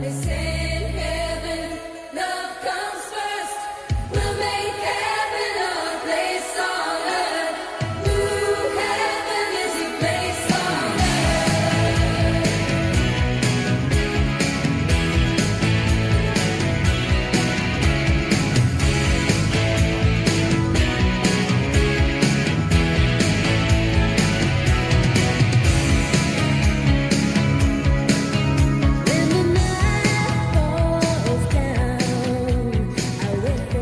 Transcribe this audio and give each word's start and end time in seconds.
This 0.00 0.27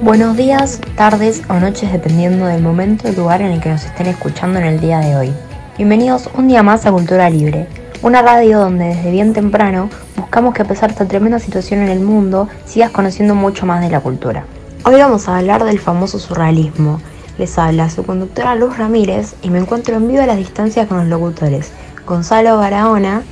Buenos 0.07 0.37
días, 0.37 0.81
tardes 0.95 1.43
o 1.49 1.55
noches 1.55 1.91
dependiendo 1.91 2.47
del 2.47 2.63
momento 2.63 3.09
y 3.09 3.17
lugar 3.17 3.43
en 3.43 3.51
el 3.51 3.61
que 3.61 3.71
nos 3.71 3.85
estén 3.85 4.07
escuchando 4.07 4.61
en 4.61 4.67
el 4.67 4.79
día 4.79 5.01
de 5.01 5.17
hoy. 5.17 5.33
Bienvenidos 5.77 6.31
un 6.35 6.47
día 6.47 6.63
más 6.63 6.87
a 6.87 6.93
Cultura 6.93 7.29
Libre, 7.29 7.67
una 8.03 8.23
radio 8.23 8.61
donde 8.61 8.85
desde 8.85 9.11
bien 9.11 9.33
temprano 9.33 9.91
buscamos 10.15 10.55
que 10.55 10.63
a 10.63 10.65
pesar 10.65 10.91
de 10.91 10.93
esta 10.93 11.09
tremenda 11.09 11.41
situación 11.41 11.81
en 11.81 11.89
el 11.89 11.99
mundo 11.99 12.49
sigas 12.67 12.93
conociendo 12.93 13.35
mucho 13.35 13.67
más 13.67 13.81
de 13.81 13.91
la 13.91 13.99
cultura. 13.99 14.45
Hoy 14.85 14.95
vamos 14.95 15.27
a 15.27 15.39
hablar 15.39 15.65
del 15.65 15.81
famoso 15.81 16.21
surrealismo. 16.21 17.01
Les 17.37 17.59
habla 17.59 17.91
su 17.91 18.05
conductora 18.05 18.55
Luz 18.55 18.79
Ramírez 18.79 19.35
y 19.43 19.51
me 19.51 19.59
encuentro 19.59 19.97
en 19.97 20.07
vivo 20.07 20.23
a 20.23 20.27
las 20.27 20.39
distancias 20.39 20.87
con 20.87 20.99
los 20.99 21.09
locutores 21.09 21.73
Gonzalo 22.07 22.59
Barahona. 22.59 23.25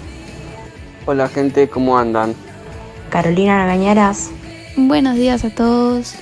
Hola 1.07 1.29
gente, 1.29 1.69
¿cómo 1.69 1.97
andan? 1.97 2.35
Carolina 3.11 3.59
Nagañaras. 3.59 4.31
Buenos 4.77 5.15
días 5.15 5.45
a 5.45 5.51
todos 5.51 6.17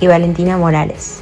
y 0.00 0.06
Valentina 0.06 0.56
Morales. 0.56 1.20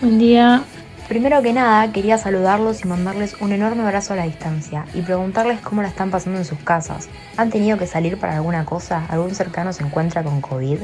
Buen 0.00 0.18
día. 0.18 0.62
Primero 1.08 1.40
que 1.40 1.52
nada, 1.52 1.92
quería 1.92 2.18
saludarlos 2.18 2.84
y 2.84 2.88
mandarles 2.88 3.36
un 3.40 3.52
enorme 3.52 3.82
abrazo 3.82 4.14
a 4.14 4.16
la 4.16 4.24
distancia 4.24 4.86
y 4.92 5.02
preguntarles 5.02 5.60
cómo 5.60 5.82
la 5.82 5.88
están 5.88 6.10
pasando 6.10 6.38
en 6.40 6.44
sus 6.44 6.58
casas. 6.58 7.08
¿Han 7.36 7.50
tenido 7.50 7.78
que 7.78 7.86
salir 7.86 8.18
para 8.18 8.34
alguna 8.34 8.64
cosa? 8.64 9.06
¿Algún 9.08 9.34
cercano 9.34 9.72
se 9.72 9.84
encuentra 9.84 10.24
con 10.24 10.40
COVID? 10.40 10.78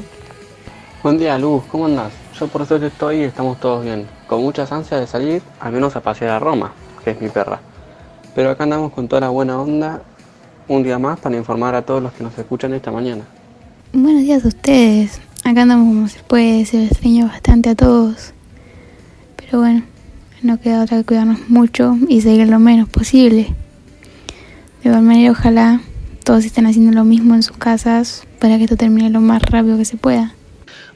Buen 1.03 1.17
día, 1.17 1.37
Luz, 1.37 1.63
¿cómo 1.69 1.87
andás? 1.87 2.13
Yo 2.39 2.47
por 2.47 2.65
suerte 2.65 2.87
estoy 2.87 3.17
y 3.17 3.23
estamos 3.23 3.59
todos 3.59 3.83
bien. 3.83 4.07
Con 4.27 4.41
muchas 4.41 4.71
ansias 4.71 5.01
de 5.01 5.07
salir, 5.07 5.41
al 5.59 5.73
menos 5.73 5.95
a 5.97 6.01
pasear 6.01 6.31
a 6.31 6.39
Roma, 6.39 6.71
que 7.03 7.11
es 7.11 7.19
mi 7.19 7.27
perra. 7.27 7.59
Pero 8.33 8.49
acá 8.49 8.63
andamos 8.63 8.93
con 8.93 9.09
toda 9.09 9.19
la 9.19 9.29
buena 9.29 9.59
onda, 9.59 10.01
un 10.69 10.83
día 10.83 10.97
más 10.97 11.19
para 11.19 11.35
informar 11.35 11.75
a 11.75 11.81
todos 11.81 12.01
los 12.01 12.13
que 12.13 12.23
nos 12.23 12.37
escuchan 12.37 12.73
esta 12.73 12.91
mañana. 12.91 13.25
Buenos 13.91 14.21
días 14.21 14.45
a 14.45 14.47
ustedes. 14.47 15.19
Acá 15.45 15.63
andamos 15.63 15.87
como 15.87 16.07
se 16.07 16.19
puede, 16.23 16.65
se 16.65 16.85
extraña 16.85 17.25
bastante 17.25 17.69
a 17.69 17.75
todos. 17.75 18.31
Pero 19.35 19.59
bueno, 19.59 19.83
no 20.41 20.57
queda 20.57 20.81
otra 20.81 20.97
que 20.99 21.03
cuidarnos 21.03 21.49
mucho 21.49 21.97
y 22.07 22.21
seguir 22.21 22.47
lo 22.47 22.59
menos 22.59 22.87
posible. 22.87 23.53
De 24.81 24.89
igual 24.89 25.03
manera, 25.03 25.31
ojalá 25.31 25.81
todos 26.23 26.45
estén 26.45 26.65
haciendo 26.65 26.93
lo 26.93 27.03
mismo 27.03 27.35
en 27.35 27.43
sus 27.43 27.57
casas 27.57 28.25
para 28.39 28.57
que 28.57 28.63
esto 28.63 28.77
termine 28.77 29.09
lo 29.09 29.19
más 29.19 29.41
rápido 29.41 29.77
que 29.77 29.83
se 29.83 29.97
pueda. 29.97 30.33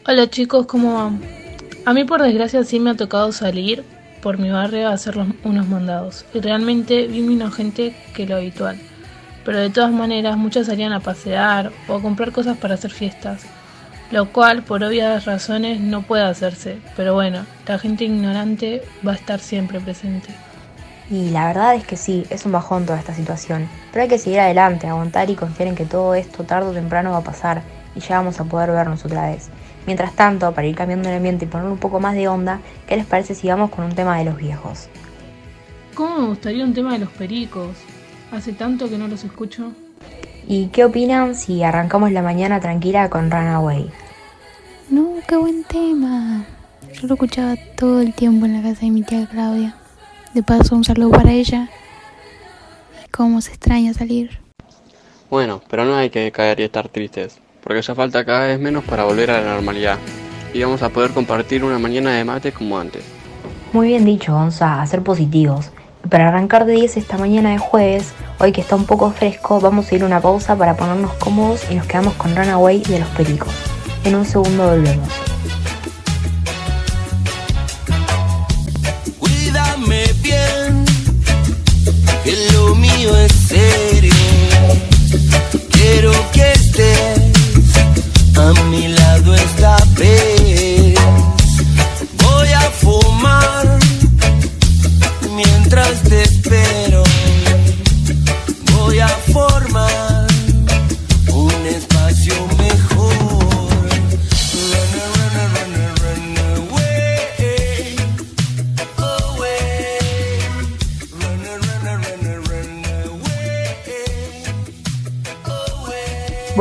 Hola 0.08 0.30
chicos, 0.30 0.66
¿cómo 0.66 0.94
van? 0.94 1.20
A 1.84 1.94
mí 1.94 2.06
por 2.06 2.22
desgracia 2.22 2.64
sí 2.64 2.80
me 2.80 2.92
ha 2.92 2.95
tocado 2.95 3.34
salir 3.34 3.84
por 4.22 4.38
mi 4.38 4.50
barrio 4.50 4.88
a 4.88 4.94
hacer 4.94 5.17
unos 5.44 5.67
mandados 5.67 6.26
y 6.34 6.39
realmente 6.39 7.08
vi 7.08 7.20
menos 7.20 7.54
gente 7.54 7.94
que 8.16 8.26
lo 8.26 8.38
habitual. 8.38 8.80
Pero 9.44 9.59
de 9.59 9.70
todas 9.70 9.92
maneras 9.92 10.38
muchos 10.38 10.67
salían 10.67 10.94
a 10.94 11.02
pasear 11.02 11.73
o 11.89 11.95
a 11.95 12.02
comprar 12.02 12.32
cosas 12.32 12.58
para 12.58 12.76
hacer 12.76 12.92
fiestas 12.92 13.45
lo 14.12 14.32
cual 14.32 14.64
por 14.64 14.84
obvias 14.84 15.26
razones 15.26 15.80
no 15.80 16.02
puede 16.02 16.23
hacerse, 16.23 16.78
pero 16.95 17.14
bueno, 17.14 17.45
la 17.68 17.78
gente 17.78 18.06
ignorante 18.06 18.82
va 19.06 19.12
a 19.12 19.16
estar 19.16 19.40
siempre 19.40 19.80
presente. 19.80 20.30
Y 21.10 21.30
la 21.30 21.48
verdad 21.48 21.76
es 21.76 21.86
que 21.86 21.95
sí, 21.95 22.26
es 22.30 22.45
un 22.45 22.52
bajón 22.52 22.86
toda 22.86 23.00
esta 23.00 23.14
situación, 23.14 23.68
pero 23.92 24.04
hay 24.04 24.10
que 24.10 24.18
seguir 24.18 24.40
adelante, 24.40 24.88
aguantar 24.88 25.30
y 25.30 25.36
confiar 25.36 25.70
en 25.70 25.76
que 25.76 25.86
todo 25.86 26.16
esto 26.16 26.44
tarde 26.44 26.70
o 26.70 26.73
temprano 26.73 27.12
va 27.12 27.18
a 27.18 27.23
pasar 27.23 27.62
y 27.95 28.00
ya 28.00 28.18
vamos 28.18 28.40
a 28.40 28.44
poder 28.44 28.72
vernos 28.72 29.06
otra 29.06 29.30
vez. 29.30 29.50
Mientras 29.86 30.14
tanto, 30.16 30.52
para 30.54 30.68
ir 30.68 30.76
cambiando 30.76 31.08
el 31.08 31.16
ambiente 31.16 31.45
y 31.45 31.48
poner 31.48 31.68
un 31.68 31.78
poco 31.78 32.02
más 32.02 32.14
de 32.14 32.28
onda, 32.28 32.60
¿qué 32.88 32.98
les 32.98 33.06
parece 33.06 33.36
si 33.36 33.48
vamos 33.48 33.70
con 33.70 33.86
un 33.86 33.95
tema 33.95 34.18
de 34.18 34.26
los 34.26 34.36
viejos? 34.36 34.89
¿Cómo 35.95 36.20
me 36.20 36.28
gustaría 36.28 36.66
un 36.66 36.74
tema 36.74 36.94
de 36.94 37.00
los 37.00 37.10
pericos? 37.10 37.70
Hace 38.32 38.52
tanto 38.52 38.89
que 38.89 38.98
no 38.98 39.08
los 39.08 39.24
escucho. 39.24 39.72
¿Y 40.49 40.67
qué 40.67 40.85
opinan 40.85 41.35
si 41.35 41.61
arrancamos 41.61 42.13
la 42.13 42.21
mañana 42.21 42.61
tranquila 42.61 43.09
con 43.09 43.30
Runaway? 43.30 43.91
No, 44.89 45.15
qué 45.27 45.35
buen 45.35 45.65
tema. 45.65 46.45
Yo 46.93 47.08
lo 47.08 47.15
escuchaba 47.15 47.55
todo 47.75 47.99
el 47.99 48.13
tiempo 48.13 48.45
en 48.45 48.53
la 48.53 48.61
casa 48.61 48.85
de 48.85 48.91
mi 48.91 49.02
tía 49.02 49.27
Claudia. 49.30 49.75
De 50.33 50.43
paso, 50.43 50.77
un 50.77 50.85
saludo 50.85 51.11
para 51.11 51.33
ella. 51.33 51.67
Y 53.03 53.09
cómo 53.09 53.41
se 53.41 53.49
extraña 53.49 53.93
salir. 53.93 54.39
Bueno, 55.30 55.61
pero 55.69 55.83
no 55.83 55.97
hay 55.97 56.09
que 56.09 56.31
caer 56.31 56.61
y 56.61 56.64
estar 56.64 56.87
tristes, 56.87 57.39
porque 57.61 57.81
ya 57.81 57.93
falta 57.93 58.23
cada 58.23 58.47
vez 58.47 58.58
menos 58.58 58.85
para 58.85 59.03
volver 59.03 59.31
a 59.31 59.41
la 59.41 59.53
normalidad. 59.55 59.97
Y 60.53 60.64
vamos 60.64 60.81
a 60.81 60.87
poder 60.87 61.11
compartir 61.11 61.65
una 61.65 61.77
mañana 61.77 62.14
de 62.14 62.23
mate 62.23 62.53
como 62.53 62.79
antes. 62.79 63.03
Muy 63.73 63.89
bien 63.89 64.05
dicho, 64.05 64.31
Gonza, 64.31 64.81
a 64.81 64.87
ser 64.87 65.03
positivos. 65.03 65.71
Para 66.10 66.30
arrancar 66.30 66.66
de 66.66 66.73
10 66.73 66.98
esta 66.98 67.18
mañana 67.18 67.50
de 67.50 67.58
jueves, 67.58 68.14
hoy 68.40 68.52
que 68.52 68.62
está 68.62 68.76
un 68.76 68.86
poco 68.86 69.12
fresco, 69.12 69.60
vamos 69.60 69.92
a 69.92 69.95
ir 69.95 70.04
a 70.04 70.06
una 70.06 70.22
pausa 70.22 70.56
para 70.56 70.78
ponernos 70.78 71.14
cómodos 71.16 71.70
y 71.70 71.76
nos 71.76 71.86
quedamos 71.86 72.14
con 72.14 72.36
Runaway 72.36 72.82
de 72.84 73.00
los 73.00 73.10
Pericos. 73.10 73.54
En 74.06 74.16
un 74.16 74.26
segundo 74.26 74.70
volvemos. 74.70 75.36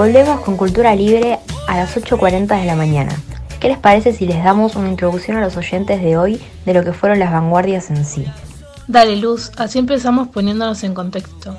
Volvemos 0.07 0.39
con 0.43 0.57
Cultura 0.57 0.95
Libre 0.95 1.41
a 1.67 1.79
las 1.79 1.97
8.40 1.97 2.61
de 2.61 2.65
la 2.65 2.77
mañana. 2.77 3.21
¿Qué 3.59 3.67
les 3.67 3.77
parece 3.77 4.13
si 4.13 4.25
les 4.25 4.45
damos 4.45 4.77
una 4.77 4.89
introducción 4.89 5.37
a 5.37 5.41
los 5.41 5.57
oyentes 5.57 6.01
de 6.01 6.17
hoy 6.17 6.41
de 6.65 6.75
lo 6.75 6.85
que 6.85 6.93
fueron 6.93 7.19
las 7.19 7.33
vanguardias 7.33 7.91
en 7.91 8.05
sí? 8.05 8.25
Dale 8.87 9.17
luz, 9.17 9.51
así 9.57 9.81
empezamos 9.81 10.29
poniéndonos 10.29 10.85
en 10.85 10.95
contexto, 10.95 11.59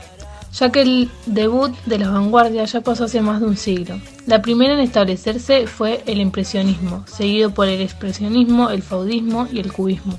ya 0.54 0.72
que 0.72 0.82
el 0.82 1.12
debut 1.26 1.76
de 1.88 2.00
las 2.00 2.10
vanguardias 2.10 2.72
ya 2.72 2.80
pasó 2.80 3.04
hace 3.04 3.20
más 3.20 3.42
de 3.42 3.48
un 3.48 3.58
siglo. 3.58 4.00
La 4.28 4.42
primera 4.42 4.76
en 4.76 4.80
establecerse 4.80 5.68
fue 5.68 6.02
el 6.06 6.22
impresionismo, 6.22 7.04
seguido 7.06 7.54
por 7.54 7.68
el 7.68 7.82
expresionismo, 7.82 8.70
el 8.70 8.82
faudismo 8.82 9.46
y 9.52 9.60
el 9.60 9.74
cubismo. 9.74 10.14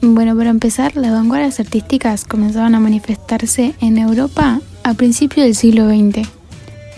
Bueno, 0.00 0.36
para 0.36 0.50
empezar, 0.50 0.94
las 0.94 1.10
vanguardias 1.10 1.58
artísticas 1.58 2.24
comenzaban 2.24 2.76
a 2.76 2.80
manifestarse 2.80 3.74
en 3.80 3.98
Europa 3.98 4.60
a 4.84 4.94
principios 4.94 5.44
del 5.44 5.56
siglo 5.56 5.88
XX, 5.88 6.37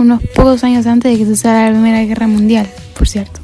unos 0.00 0.22
pocos 0.34 0.64
años 0.64 0.86
antes 0.86 1.12
de 1.12 1.18
que 1.18 1.26
se 1.26 1.32
usara 1.32 1.66
la 1.66 1.72
Primera 1.72 2.02
Guerra 2.04 2.26
Mundial, 2.26 2.68
por 2.96 3.06
cierto. 3.06 3.40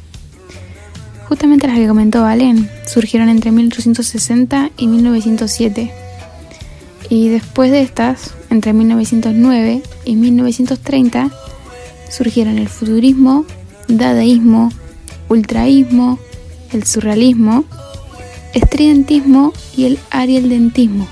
Justamente 1.29 1.67
las 1.67 1.77
que 1.77 1.87
comentó 1.87 2.23
Valen 2.23 2.69
surgieron 2.87 3.29
entre 3.29 3.53
1860 3.53 4.71
y 4.77 4.87
1907. 4.87 5.93
Y 7.11 7.29
después 7.29 7.71
de 7.71 7.83
estas, 7.83 8.35
entre 8.51 8.73
1909 8.73 9.83
y 10.05 10.17
1930, 10.17 11.31
surgieron 12.11 12.59
el 12.59 12.69
futurismo, 12.69 13.45
dadaísmo, 13.89 14.71
ultraísmo, 15.29 16.19
el 16.73 16.85
surrealismo, 16.85 17.65
estridentismo 18.55 19.53
y 19.77 19.85
el 19.85 19.99
arieldentismo. 20.11 21.09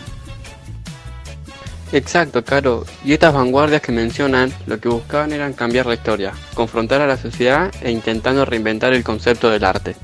Exacto, 1.93 2.45
Caro. 2.45 2.85
Y 3.05 3.13
estas 3.13 3.35
vanguardias 3.35 3.81
que 3.81 3.93
mencionan 3.93 4.53
lo 4.67 4.81
que 4.81 4.89
buscaban 4.89 5.33
eran 5.33 5.53
cambiar 5.53 5.87
la 5.87 5.95
historia, 5.95 6.33
confrontar 6.55 7.01
a 7.01 7.07
la 7.07 7.17
sociedad 7.17 7.73
e 7.83 7.91
intentando 7.91 8.45
reinventar 8.45 8.93
el 8.93 9.05
concepto 9.05 9.51
del 9.51 9.65
arte, 9.65 9.95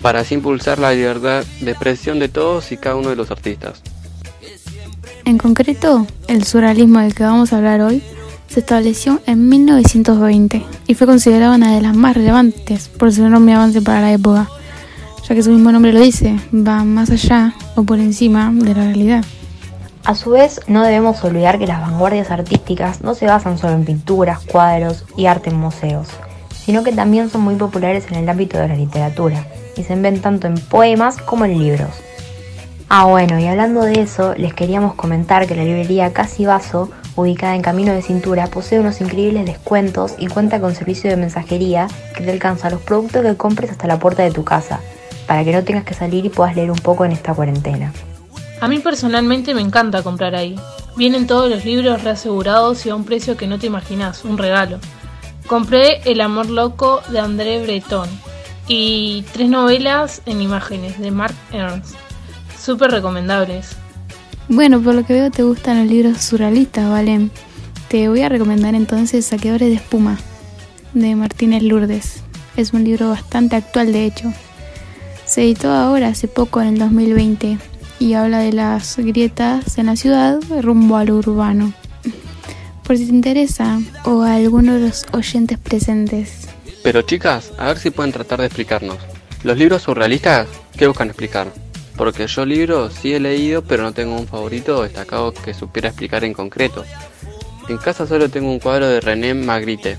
para 0.00 0.20
así 0.20 0.34
impulsar 0.34 0.78
la 0.78 0.92
libertad 0.92 1.44
de 1.60 1.70
expresión 1.70 2.18
de 2.18 2.28
todos 2.28 2.70
y 2.72 2.76
cada 2.76 2.96
uno 2.96 3.10
de 3.10 3.16
los 3.16 3.30
artistas. 3.30 3.82
En 5.24 5.38
concreto, 5.38 6.06
el 6.28 6.44
surrealismo 6.44 7.00
del 7.00 7.14
que 7.14 7.24
vamos 7.24 7.52
a 7.52 7.58
hablar 7.58 7.80
hoy 7.80 8.02
se 8.48 8.60
estableció 8.60 9.20
en 9.26 9.48
1920 9.48 10.64
y 10.86 10.94
fue 10.94 11.06
considerada 11.06 11.54
una 11.54 11.74
de 11.74 11.82
las 11.82 11.94
más 11.94 12.16
relevantes 12.16 12.88
por 12.88 13.12
su 13.12 13.24
enorme 13.24 13.54
avance 13.54 13.82
para 13.82 14.00
la 14.00 14.12
época, 14.12 14.48
ya 15.28 15.34
que 15.34 15.42
su 15.42 15.50
mismo 15.50 15.70
nombre 15.70 15.92
lo 15.92 16.00
dice, 16.00 16.38
va 16.54 16.84
más 16.84 17.10
allá 17.10 17.54
o 17.74 17.82
por 17.82 17.98
encima 17.98 18.50
de 18.54 18.74
la 18.74 18.84
realidad. 18.84 19.24
A 20.04 20.14
su 20.14 20.30
vez, 20.30 20.60
no 20.66 20.84
debemos 20.84 21.22
olvidar 21.22 21.58
que 21.58 21.66
las 21.66 21.80
vanguardias 21.80 22.30
artísticas 22.30 23.02
no 23.02 23.14
se 23.14 23.26
basan 23.26 23.58
solo 23.58 23.74
en 23.74 23.84
pinturas, 23.84 24.40
cuadros 24.40 25.04
y 25.16 25.26
arte 25.26 25.50
en 25.50 25.56
museos, 25.56 26.08
sino 26.50 26.82
que 26.82 26.92
también 26.92 27.28
son 27.28 27.42
muy 27.42 27.56
populares 27.56 28.06
en 28.10 28.16
el 28.16 28.28
ámbito 28.28 28.58
de 28.58 28.68
la 28.68 28.76
literatura 28.76 29.46
y 29.76 29.82
se 29.82 29.94
ven 29.96 30.20
tanto 30.20 30.46
en 30.46 30.54
poemas 30.54 31.18
como 31.18 31.44
en 31.44 31.58
libros. 31.58 31.90
Ah, 32.90 33.04
bueno, 33.04 33.38
y 33.38 33.46
hablando 33.46 33.82
de 33.82 34.00
eso, 34.00 34.34
les 34.34 34.54
queríamos 34.54 34.94
comentar 34.94 35.46
que 35.46 35.54
la 35.54 35.62
librería 35.64 36.14
Casi 36.14 36.46
Vaso, 36.46 36.88
ubicada 37.16 37.54
en 37.54 37.60
Camino 37.60 37.92
de 37.92 38.00
Cintura, 38.00 38.46
posee 38.46 38.80
unos 38.80 39.02
increíbles 39.02 39.44
descuentos 39.44 40.14
y 40.18 40.28
cuenta 40.28 40.58
con 40.58 40.74
servicio 40.74 41.10
de 41.10 41.16
mensajería 41.16 41.86
que 42.16 42.24
te 42.24 42.30
alcanza 42.30 42.70
los 42.70 42.80
productos 42.80 43.22
que 43.22 43.36
compres 43.36 43.70
hasta 43.70 43.86
la 43.86 43.98
puerta 43.98 44.22
de 44.22 44.30
tu 44.30 44.42
casa, 44.42 44.80
para 45.26 45.44
que 45.44 45.52
no 45.52 45.64
tengas 45.64 45.84
que 45.84 45.92
salir 45.92 46.24
y 46.24 46.30
puedas 46.30 46.56
leer 46.56 46.70
un 46.70 46.78
poco 46.78 47.04
en 47.04 47.12
esta 47.12 47.34
cuarentena. 47.34 47.92
A 48.60 48.66
mí 48.68 48.80
personalmente 48.80 49.54
me 49.54 49.60
encanta 49.60 50.02
comprar 50.02 50.34
ahí. 50.34 50.56
Vienen 50.96 51.28
todos 51.28 51.48
los 51.48 51.64
libros 51.64 52.02
reasegurados 52.02 52.84
y 52.84 52.90
a 52.90 52.96
un 52.96 53.04
precio 53.04 53.36
que 53.36 53.46
no 53.46 53.58
te 53.58 53.68
imaginas, 53.68 54.24
un 54.24 54.36
regalo. 54.36 54.80
Compré 55.46 56.00
El 56.04 56.20
amor 56.20 56.50
loco 56.50 57.00
de 57.08 57.20
André 57.20 57.62
Breton 57.62 58.08
y 58.66 59.24
tres 59.32 59.48
novelas 59.48 60.22
en 60.26 60.42
imágenes 60.42 60.98
de 60.98 61.10
Mark 61.10 61.34
Ernst. 61.52 61.94
Súper 62.58 62.90
recomendables. 62.90 63.76
Bueno, 64.48 64.80
por 64.80 64.94
lo 64.94 65.06
que 65.06 65.12
veo 65.12 65.30
te 65.30 65.44
gustan 65.44 65.78
los 65.78 65.86
libros 65.86 66.18
surrealistas, 66.18 66.90
Valen. 66.90 67.30
Te 67.88 68.08
voy 68.08 68.22
a 68.22 68.28
recomendar 68.28 68.74
entonces 68.74 69.24
Saqueadores 69.24 69.68
de 69.68 69.76
Espuma, 69.76 70.18
de 70.94 71.14
Martínez 71.14 71.62
Lourdes. 71.62 72.22
Es 72.56 72.72
un 72.72 72.82
libro 72.82 73.10
bastante 73.10 73.56
actual, 73.56 73.92
de 73.92 74.04
hecho. 74.04 74.32
Se 75.24 75.42
editó 75.42 75.70
ahora, 75.70 76.08
hace 76.08 76.28
poco, 76.28 76.60
en 76.60 76.68
el 76.68 76.78
2020, 76.78 77.58
y 77.98 78.14
habla 78.14 78.38
de 78.40 78.52
las 78.52 78.96
grietas 78.96 79.78
en 79.78 79.86
la 79.86 79.96
ciudad 79.96 80.38
rumbo 80.60 80.96
a 80.96 81.04
lo 81.04 81.16
urbano. 81.16 81.72
Por 82.84 82.96
si 82.96 83.06
te 83.06 83.12
interesa, 83.12 83.80
o 84.04 84.22
a 84.22 84.36
alguno 84.36 84.74
de 84.74 84.80
los 84.80 85.06
oyentes 85.12 85.58
presentes. 85.58 86.48
Pero 86.82 87.02
chicas, 87.02 87.52
a 87.58 87.66
ver 87.66 87.78
si 87.78 87.90
pueden 87.90 88.12
tratar 88.12 88.40
de 88.40 88.46
explicarnos. 88.46 88.98
¿Los 89.42 89.58
libros 89.58 89.82
surrealistas 89.82 90.48
qué 90.76 90.86
buscan 90.86 91.08
explicar? 91.08 91.48
Porque 91.96 92.26
yo 92.26 92.46
libros 92.46 92.94
sí 92.94 93.12
he 93.12 93.20
leído, 93.20 93.62
pero 93.62 93.82
no 93.82 93.92
tengo 93.92 94.16
un 94.16 94.26
favorito 94.26 94.82
destacado 94.82 95.34
que 95.34 95.52
supiera 95.52 95.88
explicar 95.88 96.24
en 96.24 96.32
concreto. 96.32 96.84
En 97.68 97.76
casa 97.76 98.06
solo 98.06 98.30
tengo 98.30 98.50
un 98.50 98.60
cuadro 98.60 98.88
de 98.88 99.00
René 99.00 99.34
Magritte, 99.34 99.98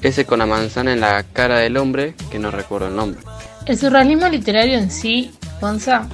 ese 0.00 0.24
con 0.24 0.38
la 0.38 0.46
manzana 0.46 0.92
en 0.92 1.00
la 1.00 1.22
cara 1.24 1.58
del 1.58 1.76
hombre, 1.76 2.14
que 2.30 2.38
no 2.38 2.50
recuerdo 2.50 2.88
el 2.88 2.96
nombre. 2.96 3.20
El 3.66 3.76
surrealismo 3.76 4.28
literario 4.28 4.78
en 4.78 4.90
sí, 4.90 5.32
Gonza, 5.60 6.08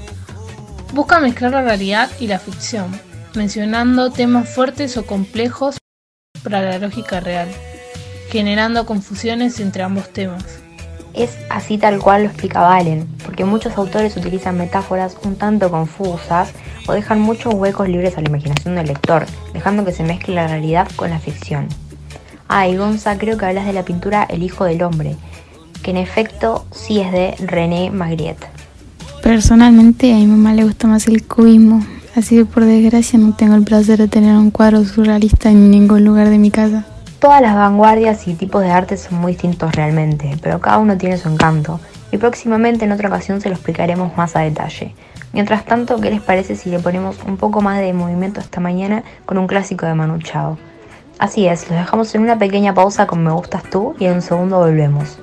busca 0.96 1.20
mezclar 1.20 1.52
la 1.52 1.60
realidad 1.60 2.10
y 2.18 2.26
la 2.26 2.38
ficción, 2.38 2.90
mencionando 3.34 4.10
temas 4.10 4.48
fuertes 4.48 4.96
o 4.96 5.04
complejos 5.04 5.76
para 6.42 6.62
la 6.62 6.78
lógica 6.78 7.20
real, 7.20 7.48
generando 8.30 8.86
confusiones 8.86 9.60
entre 9.60 9.82
ambos 9.82 10.10
temas. 10.14 10.42
Es 11.12 11.36
así 11.50 11.76
tal 11.76 11.98
cual 11.98 12.22
lo 12.22 12.28
explica 12.30 12.62
Valen, 12.62 13.06
porque 13.22 13.44
muchos 13.44 13.76
autores 13.76 14.16
utilizan 14.16 14.56
metáforas 14.56 15.18
un 15.22 15.36
tanto 15.36 15.70
confusas 15.70 16.52
o 16.86 16.94
dejan 16.94 17.20
muchos 17.20 17.52
huecos 17.52 17.90
libres 17.90 18.16
a 18.16 18.22
la 18.22 18.30
imaginación 18.30 18.76
del 18.76 18.86
lector, 18.86 19.26
dejando 19.52 19.84
que 19.84 19.92
se 19.92 20.02
mezcle 20.02 20.34
la 20.34 20.48
realidad 20.48 20.88
con 20.96 21.10
la 21.10 21.18
ficción. 21.18 21.68
Ah, 22.48 22.68
y 22.68 22.76
Gonza, 22.78 23.18
creo 23.18 23.36
que 23.36 23.44
hablas 23.44 23.66
de 23.66 23.74
la 23.74 23.84
pintura 23.84 24.24
El 24.30 24.42
Hijo 24.42 24.64
del 24.64 24.82
Hombre, 24.82 25.16
que 25.82 25.90
en 25.90 25.98
efecto 25.98 26.66
sí 26.70 27.00
es 27.00 27.12
de 27.12 27.34
René 27.38 27.90
Magritte. 27.90 28.55
Personalmente 29.26 30.12
a 30.12 30.18
mi 30.18 30.26
mamá 30.28 30.54
le 30.54 30.62
gusta 30.62 30.86
más 30.86 31.08
el 31.08 31.26
cubismo, 31.26 31.84
así 32.14 32.36
que 32.36 32.44
por 32.44 32.64
desgracia 32.64 33.18
no 33.18 33.34
tengo 33.34 33.56
el 33.56 33.64
placer 33.64 33.98
de 33.98 34.06
tener 34.06 34.36
un 34.36 34.52
cuadro 34.52 34.84
surrealista 34.84 35.50
en 35.50 35.68
ningún 35.68 36.04
lugar 36.04 36.28
de 36.28 36.38
mi 36.38 36.52
casa. 36.52 36.86
Todas 37.18 37.42
las 37.42 37.56
vanguardias 37.56 38.28
y 38.28 38.34
tipos 38.34 38.62
de 38.62 38.70
arte 38.70 38.96
son 38.96 39.18
muy 39.18 39.32
distintos 39.32 39.74
realmente, 39.74 40.36
pero 40.40 40.60
cada 40.60 40.78
uno 40.78 40.96
tiene 40.96 41.18
su 41.18 41.28
encanto, 41.28 41.80
y 42.12 42.18
próximamente 42.18 42.84
en 42.84 42.92
otra 42.92 43.08
ocasión 43.08 43.40
se 43.40 43.48
lo 43.48 43.56
explicaremos 43.56 44.16
más 44.16 44.36
a 44.36 44.42
detalle. 44.42 44.94
Mientras 45.32 45.64
tanto, 45.64 46.00
¿qué 46.00 46.10
les 46.10 46.20
parece 46.20 46.54
si 46.54 46.70
le 46.70 46.78
ponemos 46.78 47.16
un 47.26 47.36
poco 47.36 47.60
más 47.62 47.80
de 47.80 47.92
movimiento 47.92 48.38
esta 48.38 48.60
mañana 48.60 49.02
con 49.24 49.38
un 49.38 49.48
clásico 49.48 49.86
de 49.86 49.94
Manu 49.94 50.20
Chao? 50.20 50.56
Así 51.18 51.48
es, 51.48 51.68
los 51.68 51.76
dejamos 51.76 52.14
en 52.14 52.22
una 52.22 52.38
pequeña 52.38 52.74
pausa 52.74 53.08
con 53.08 53.24
Me 53.24 53.32
Gustas 53.32 53.64
Tú 53.64 53.96
y 53.98 54.04
en 54.04 54.12
un 54.12 54.22
segundo 54.22 54.58
volvemos. 54.60 55.18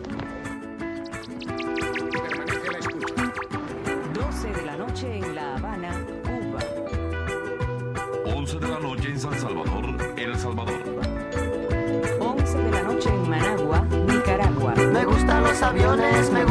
Aviones, 15.74 16.30
me 16.30 16.43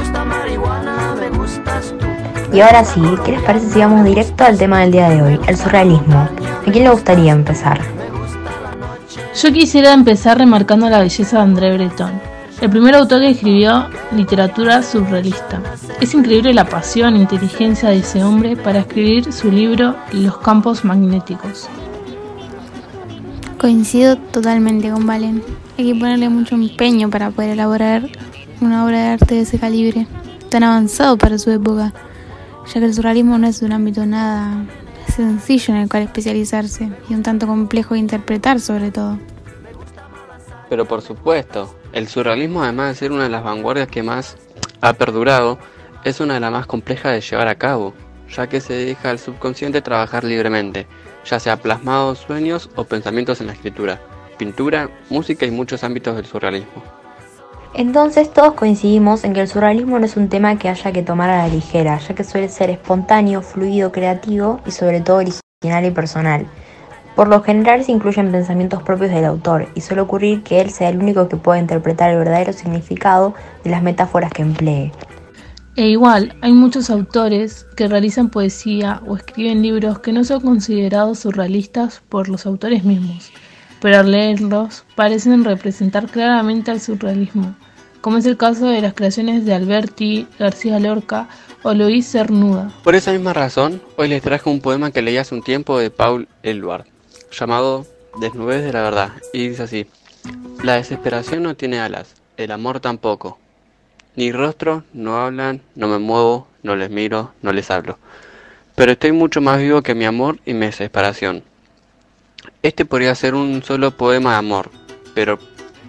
gusta 0.00 0.24
marihuana, 0.24 1.14
me 1.14 1.28
gustas 1.28 1.94
tú. 1.98 2.06
Y 2.56 2.60
ahora 2.60 2.84
sí, 2.84 3.02
¿qué 3.24 3.32
les 3.32 3.42
parece 3.42 3.68
si 3.68 3.78
vamos 3.80 4.04
directo 4.04 4.44
al 4.44 4.56
tema 4.56 4.80
del 4.80 4.92
día 4.92 5.10
de 5.10 5.22
hoy, 5.22 5.40
el 5.46 5.56
surrealismo? 5.56 6.20
¿A 6.20 6.70
quién 6.72 6.84
le 6.84 6.90
gustaría 6.90 7.32
empezar? 7.32 7.80
Yo 9.42 9.52
quisiera 9.52 9.92
empezar 9.92 10.38
remarcando 10.38 10.88
la 10.88 11.00
belleza 11.00 11.36
de 11.36 11.42
André 11.42 11.76
Breton, 11.76 12.12
el 12.62 12.70
primer 12.70 12.94
autor 12.94 13.20
que 13.20 13.30
escribió 13.30 13.88
literatura 14.12 14.82
surrealista. 14.82 15.60
Es 16.00 16.14
increíble 16.14 16.54
la 16.54 16.64
pasión 16.64 17.14
e 17.14 17.18
inteligencia 17.18 17.90
de 17.90 17.98
ese 17.98 18.24
hombre 18.24 18.56
para 18.56 18.80
escribir 18.80 19.32
su 19.32 19.50
libro 19.50 19.96
Los 20.12 20.38
campos 20.38 20.82
magnéticos. 20.84 21.68
Coincido 23.58 24.16
totalmente 24.16 24.90
con 24.90 25.06
Valen. 25.06 25.42
Hay 25.78 25.92
que 25.92 25.98
ponerle 25.98 26.30
mucho 26.30 26.54
empeño 26.54 27.10
para 27.10 27.30
poder 27.30 27.50
elaborar 27.50 28.08
una 28.60 28.84
obra 28.84 28.98
de 28.98 29.08
arte 29.08 29.34
de 29.34 29.40
ese 29.42 29.58
calibre, 29.58 30.06
tan 30.48 30.62
avanzado 30.62 31.16
para 31.16 31.38
su 31.38 31.50
época, 31.50 31.92
ya 32.66 32.80
que 32.80 32.86
el 32.86 32.94
surrealismo 32.94 33.38
no 33.38 33.46
es 33.46 33.62
un 33.62 33.72
ámbito 33.72 34.04
nada 34.06 34.64
sencillo 35.10 35.74
en 35.74 35.80
el 35.80 35.88
cual 35.88 36.04
especializarse 36.04 36.90
y 37.08 37.14
un 37.14 37.22
tanto 37.22 37.46
complejo 37.46 37.94
de 37.94 38.00
interpretar 38.00 38.60
sobre 38.60 38.90
todo. 38.90 39.18
Pero 40.68 40.86
por 40.86 41.02
supuesto, 41.02 41.74
el 41.92 42.08
surrealismo 42.08 42.62
además 42.62 42.90
de 42.90 42.94
ser 42.94 43.12
una 43.12 43.24
de 43.24 43.30
las 43.30 43.42
vanguardias 43.42 43.88
que 43.88 44.02
más 44.02 44.36
ha 44.80 44.92
perdurado, 44.92 45.58
es 46.04 46.20
una 46.20 46.34
de 46.34 46.40
las 46.40 46.52
más 46.52 46.66
complejas 46.66 47.12
de 47.12 47.20
llevar 47.20 47.48
a 47.48 47.56
cabo, 47.56 47.92
ya 48.34 48.48
que 48.48 48.60
se 48.60 48.74
deja 48.74 49.10
al 49.10 49.18
subconsciente 49.18 49.82
trabajar 49.82 50.24
libremente, 50.24 50.86
ya 51.24 51.40
sea 51.40 51.56
plasmados 51.56 52.20
sueños 52.20 52.70
o 52.76 52.84
pensamientos 52.84 53.40
en 53.40 53.48
la 53.48 53.52
escritura, 53.52 54.00
pintura, 54.38 54.88
música 55.10 55.44
y 55.44 55.50
muchos 55.50 55.84
ámbitos 55.84 56.16
del 56.16 56.26
surrealismo. 56.26 56.99
Entonces 57.74 58.32
todos 58.32 58.54
coincidimos 58.54 59.22
en 59.24 59.32
que 59.32 59.40
el 59.40 59.48
surrealismo 59.48 59.98
no 59.98 60.04
es 60.04 60.16
un 60.16 60.28
tema 60.28 60.58
que 60.58 60.68
haya 60.68 60.92
que 60.92 61.02
tomar 61.02 61.30
a 61.30 61.46
la 61.46 61.48
ligera, 61.48 61.98
ya 61.98 62.14
que 62.14 62.24
suele 62.24 62.48
ser 62.48 62.68
espontáneo, 62.68 63.42
fluido, 63.42 63.92
creativo 63.92 64.60
y 64.66 64.72
sobre 64.72 65.00
todo 65.00 65.18
original 65.18 65.84
y 65.84 65.90
personal. 65.90 66.46
Por 67.14 67.28
lo 67.28 67.42
general 67.42 67.84
se 67.84 67.92
incluyen 67.92 68.32
pensamientos 68.32 68.82
propios 68.82 69.10
del 69.10 69.24
autor 69.24 69.68
y 69.74 69.82
suele 69.82 70.02
ocurrir 70.02 70.42
que 70.42 70.60
él 70.60 70.70
sea 70.70 70.88
el 70.88 70.98
único 70.98 71.28
que 71.28 71.36
pueda 71.36 71.60
interpretar 71.60 72.10
el 72.10 72.18
verdadero 72.18 72.52
significado 72.52 73.34
de 73.62 73.70
las 73.70 73.82
metáforas 73.82 74.32
que 74.32 74.42
emplee. 74.42 74.92
E 75.76 75.88
igual, 75.88 76.34
hay 76.40 76.52
muchos 76.52 76.90
autores 76.90 77.66
que 77.76 77.86
realizan 77.86 78.30
poesía 78.30 79.00
o 79.06 79.16
escriben 79.16 79.62
libros 79.62 80.00
que 80.00 80.12
no 80.12 80.24
son 80.24 80.40
considerados 80.40 81.20
surrealistas 81.20 82.02
por 82.08 82.28
los 82.28 82.46
autores 82.46 82.84
mismos, 82.84 83.30
pero 83.80 83.98
al 83.98 84.10
leerlos 84.10 84.84
parecen 84.94 85.44
representar 85.44 86.06
claramente 86.06 86.70
al 86.70 86.80
surrealismo, 86.80 87.54
como 88.00 88.18
es 88.18 88.26
el 88.26 88.36
caso 88.36 88.66
de 88.66 88.80
las 88.80 88.94
creaciones 88.94 89.44
de 89.44 89.54
Alberti, 89.54 90.26
García 90.38 90.78
Lorca 90.78 91.28
o 91.62 91.74
Luis 91.74 92.10
Cernuda. 92.10 92.70
Por 92.82 92.94
esa 92.94 93.12
misma 93.12 93.32
razón, 93.32 93.82
hoy 93.96 94.08
les 94.08 94.22
traje 94.22 94.48
un 94.48 94.60
poema 94.60 94.90
que 94.90 95.02
leí 95.02 95.16
hace 95.16 95.34
un 95.34 95.42
tiempo 95.42 95.78
de 95.78 95.90
Paul 95.90 96.28
Eluard, 96.42 96.86
llamado 97.30 97.86
Desnudez 98.20 98.64
de 98.64 98.72
la 98.72 98.82
verdad, 98.82 99.10
y 99.32 99.48
dice 99.48 99.62
así: 99.62 99.86
La 100.62 100.74
desesperación 100.74 101.42
no 101.42 101.54
tiene 101.54 101.80
alas, 101.80 102.14
el 102.36 102.50
amor 102.50 102.80
tampoco. 102.80 103.38
Ni 104.16 104.32
rostro, 104.32 104.84
no 104.92 105.16
hablan, 105.18 105.62
no 105.76 105.86
me 105.86 105.98
muevo, 105.98 106.48
no 106.62 106.74
les 106.76 106.90
miro, 106.90 107.32
no 107.42 107.52
les 107.52 107.70
hablo. 107.70 107.98
Pero 108.74 108.92
estoy 108.92 109.12
mucho 109.12 109.40
más 109.40 109.58
vivo 109.58 109.82
que 109.82 109.94
mi 109.94 110.04
amor 110.04 110.38
y 110.44 110.54
mi 110.54 110.66
desesperación. 110.66 111.44
Este 112.62 112.84
podría 112.84 113.14
ser 113.14 113.34
un 113.34 113.62
solo 113.62 113.90
poema 113.90 114.32
de 114.32 114.36
amor, 114.36 114.70
pero 115.14 115.38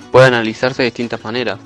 puede 0.09 0.27
analizarse 0.27 0.83
de 0.83 0.87
distintas 0.87 1.21
maneras, 1.21 1.59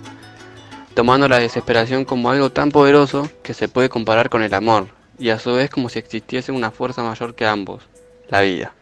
tomando 0.96 1.28
la 1.28 1.38
desesperación 1.38 2.06
como 2.06 2.32
algo 2.32 2.50
tan 2.50 2.72
poderoso 2.72 3.30
que 3.44 3.54
se 3.54 3.68
puede 3.68 3.88
comparar 3.88 4.32
con 4.32 4.42
el 4.42 4.54
amor, 4.56 4.88
y 5.20 5.30
a 5.30 5.38
su 5.38 5.54
vez 5.54 5.70
como 5.70 5.90
si 5.90 6.00
existiese 6.00 6.52
una 6.52 6.72
fuerza 6.72 7.04
mayor 7.04 7.36
que 7.36 7.46
ambos, 7.46 7.84
la 8.30 8.42
vida. 8.42 8.74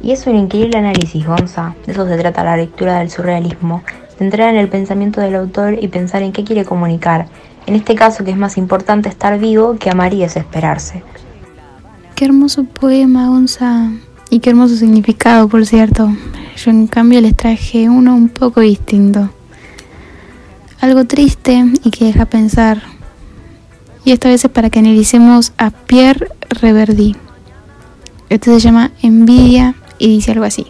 Y 0.00 0.12
es 0.12 0.28
un 0.28 0.36
increíble 0.36 0.78
análisis, 0.78 1.26
Gonza. 1.26 1.74
De 1.84 1.92
eso 1.92 2.06
se 2.06 2.16
trata 2.16 2.44
la 2.44 2.56
lectura 2.56 3.00
del 3.00 3.10
surrealismo, 3.10 3.82
de 4.16 4.24
entrar 4.24 4.54
en 4.54 4.60
el 4.60 4.68
pensamiento 4.68 5.20
del 5.20 5.34
autor 5.34 5.76
y 5.82 5.88
pensar 5.88 6.22
en 6.22 6.32
qué 6.32 6.44
quiere 6.44 6.64
comunicar. 6.64 7.26
En 7.66 7.74
este 7.74 7.96
caso 7.96 8.24
que 8.24 8.30
es 8.30 8.36
más 8.36 8.58
importante 8.58 9.08
estar 9.08 9.40
vivo 9.40 9.76
que 9.76 9.90
amar 9.90 10.14
y 10.14 10.20
desesperarse. 10.20 11.02
Qué 12.14 12.26
hermoso 12.26 12.62
poema, 12.62 13.26
Gonza. 13.26 13.90
Y 14.30 14.40
qué 14.40 14.50
hermoso 14.50 14.76
significado, 14.76 15.48
por 15.48 15.64
cierto. 15.64 16.14
Yo 16.56 16.70
en 16.70 16.86
cambio 16.86 17.20
les 17.20 17.36
traje 17.36 17.88
uno 17.88 18.14
un 18.14 18.28
poco 18.28 18.60
distinto. 18.60 19.30
Algo 20.80 21.06
triste 21.06 21.64
y 21.84 21.90
que 21.90 22.04
deja 22.04 22.26
pensar. 22.26 22.82
Y 24.04 24.12
esta 24.12 24.28
vez 24.28 24.44
es 24.44 24.50
para 24.50 24.70
que 24.70 24.78
analicemos 24.78 25.52
a 25.56 25.70
Pierre 25.70 26.28
Reverdy. 26.50 27.16
Este 28.28 28.52
se 28.52 28.60
llama 28.60 28.90
Envidia 29.02 29.74
y 29.98 30.08
dice 30.08 30.32
algo 30.32 30.44
así. 30.44 30.66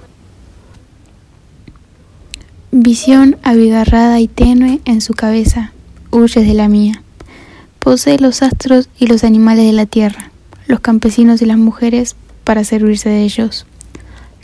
Visión 2.70 3.36
abigarrada 3.42 4.20
y 4.20 4.28
tenue 4.28 4.80
en 4.84 5.00
su 5.00 5.14
cabeza, 5.14 5.72
huyes 6.12 6.46
de 6.46 6.54
la 6.54 6.68
mía. 6.68 7.02
Posee 7.80 8.18
los 8.18 8.42
astros 8.42 8.88
y 8.98 9.06
los 9.06 9.24
animales 9.24 9.66
de 9.66 9.72
la 9.72 9.86
tierra, 9.86 10.30
los 10.66 10.80
campesinos 10.80 11.42
y 11.42 11.46
las 11.46 11.58
mujeres 11.58 12.14
para 12.48 12.64
servirse 12.64 13.10
de 13.10 13.24
ellos. 13.24 13.66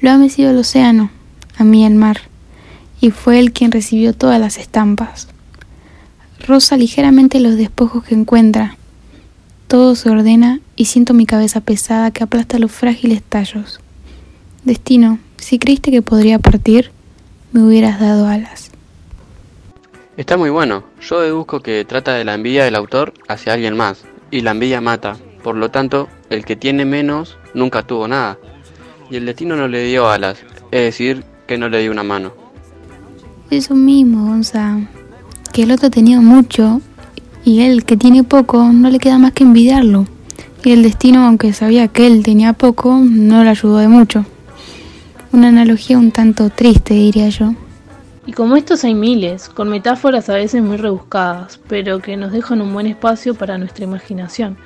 Lo 0.02 0.11
ha 0.11 0.18
mecido 0.18 0.50
el 0.50 0.58
océano, 0.58 1.11
a 1.56 1.64
mí 1.64 1.87
el 1.87 1.94
mar, 1.94 2.18
y 3.00 3.12
fue 3.12 3.38
él 3.38 3.54
quien 3.54 3.73
recibió 3.73 4.12
todas 4.12 4.38
las 4.38 4.58
estampas. 4.58 5.28
Rosa 6.46 6.76
ligeramente 6.76 7.40
los 7.40 7.56
despojos 7.56 8.04
que 8.04 8.14
encuentra. 8.14 8.76
Todo 9.68 9.94
se 9.94 10.11
ordena 10.11 10.61
y 10.76 10.84
siento 10.84 11.14
mi 11.14 11.25
cabeza 11.25 11.62
pesada 11.62 12.11
que 12.11 12.23
aplasta 12.23 12.58
los 12.58 12.73
frágiles 12.73 13.23
tallos. 13.23 13.80
Destino, 14.64 15.18
si 15.38 15.58
creíste 15.58 15.90
que 15.90 16.02
podría 16.02 16.38
partir, 16.38 16.90
me 17.52 17.62
hubieras 17.62 18.00
dado 18.00 18.26
alas. 18.26 18.70
Está 20.18 20.37
muy 20.37 20.50
bueno. 20.50 20.84
Yo 21.00 21.23
deduzco 21.23 21.61
que 21.61 21.87
trata 21.87 22.12
de 22.12 22.25
la 22.25 22.34
envidia 22.34 22.64
del 22.64 22.75
autor 22.75 23.14
hacia 23.28 23.54
alguien 23.54 23.78
más, 23.78 24.04
y 24.30 24.42
la 24.42 24.50
envidia 24.50 24.82
mata. 24.82 25.16
Por 25.42 25.56
lo 25.56 25.70
tanto, 25.70 26.11
el 26.35 26.45
que 26.45 26.57
tiene 26.57 26.85
menos 26.85 27.38
nunca 27.55 27.83
tuvo 27.83 28.07
nada. 28.09 28.38
Y 29.11 29.17
el 29.17 29.26
destino 29.26 29.57
no 29.57 29.69
le 29.69 29.85
dio 29.85 30.11
alas, 30.11 30.38
es 30.71 30.81
decir, 30.83 31.25
que 31.47 31.57
no 31.59 31.69
le 31.69 31.81
dio 31.81 31.91
una 31.91 32.03
mano. 32.03 32.33
Eso 33.50 33.75
mismo, 33.75 34.26
Gonza. 34.26 34.81
Que 35.53 35.62
el 35.62 35.71
otro 35.71 35.91
tenía 35.91 36.21
mucho 36.21 36.81
y 37.45 37.61
él, 37.61 37.85
que 37.85 37.97
tiene 37.97 38.25
poco, 38.25 38.73
no 38.73 38.91
le 38.91 38.99
queda 38.99 39.19
más 39.19 39.33
que 39.33 39.45
envidiarlo. 39.45 40.07
Y 40.64 40.73
el 40.73 40.83
destino, 40.83 41.26
aunque 41.26 41.53
sabía 41.53 41.88
que 41.88 42.07
él 42.07 42.23
tenía 42.23 42.55
poco, 42.55 42.99
no 42.99 43.45
le 43.45 43.50
ayudó 43.50 43.79
de 43.79 43.88
mucho. 43.88 44.25
Una 45.31 45.49
analogía 45.49 45.99
un 45.99 46.11
tanto 46.11 46.49
triste, 46.49 46.95
diría 46.95 47.29
yo. 47.29 47.55
Y 48.26 48.33
como 48.33 48.57
estos 48.57 48.83
hay 48.85 48.95
miles, 48.95 49.50
con 49.50 49.69
metáforas 49.69 50.31
a 50.31 50.35
veces 50.35 50.62
muy 50.62 50.79
rebuscadas, 50.79 51.61
pero 51.69 51.99
que 51.99 52.17
nos 52.17 52.33
dejan 52.33 52.62
un 52.62 52.73
buen 52.73 52.87
espacio 52.87 53.35
para 53.35 53.59
nuestra 53.59 53.85
imaginación, 53.85 54.57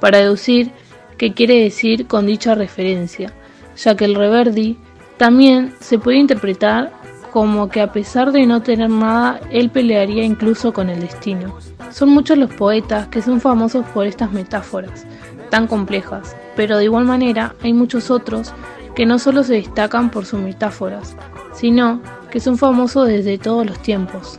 para 0.00 0.18
deducir 0.18 0.72
qué 1.18 1.32
quiere 1.32 1.62
decir 1.62 2.06
con 2.06 2.26
dicha 2.26 2.54
referencia, 2.54 3.32
ya 3.76 3.96
que 3.96 4.04
el 4.04 4.14
reverdi 4.14 4.76
también 5.16 5.74
se 5.80 5.98
puede 5.98 6.18
interpretar 6.18 6.92
como 7.32 7.68
que 7.68 7.80
a 7.80 7.92
pesar 7.92 8.32
de 8.32 8.46
no 8.46 8.62
tener 8.62 8.88
nada, 8.88 9.40
él 9.50 9.68
pelearía 9.70 10.24
incluso 10.24 10.72
con 10.72 10.88
el 10.88 11.00
destino. 11.00 11.54
Son 11.90 12.08
muchos 12.08 12.38
los 12.38 12.52
poetas 12.54 13.08
que 13.08 13.20
son 13.20 13.40
famosos 13.40 13.84
por 13.86 14.06
estas 14.06 14.32
metáforas 14.32 15.06
tan 15.50 15.66
complejas, 15.66 16.36
pero 16.56 16.78
de 16.78 16.84
igual 16.84 17.04
manera 17.04 17.54
hay 17.62 17.72
muchos 17.72 18.10
otros 18.10 18.52
que 18.94 19.06
no 19.06 19.18
solo 19.18 19.44
se 19.44 19.54
destacan 19.54 20.10
por 20.10 20.24
sus 20.24 20.40
metáforas, 20.40 21.16
sino 21.54 22.00
que 22.30 22.40
son 22.40 22.58
famosos 22.58 23.06
desde 23.06 23.38
todos 23.38 23.66
los 23.66 23.80
tiempos, 23.80 24.38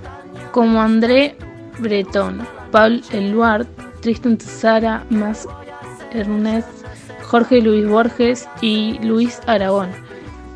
como 0.51 0.81
André 0.81 1.35
Breton, 1.79 2.41
Paul 2.71 3.03
Eluard, 3.11 3.67
Tristan 4.01 4.37
Tzara, 4.37 5.05
Mas 5.09 5.47
Ernest, 6.17 6.67
Jorge 7.23 7.61
Luis 7.61 7.87
Borges 7.87 8.47
y 8.61 8.99
Luis 8.99 9.39
Aragón 9.47 10.07